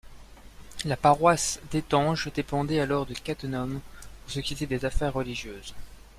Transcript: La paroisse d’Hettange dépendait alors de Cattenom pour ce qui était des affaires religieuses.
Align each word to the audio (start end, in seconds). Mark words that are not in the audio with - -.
La 0.83 0.97
paroisse 0.97 1.59
d’Hettange 1.69 2.31
dépendait 2.33 2.79
alors 2.79 3.05
de 3.05 3.13
Cattenom 3.13 3.81
pour 4.23 4.31
ce 4.31 4.39
qui 4.39 4.53
était 4.55 4.65
des 4.65 4.83
affaires 4.83 5.13
religieuses. 5.13 5.75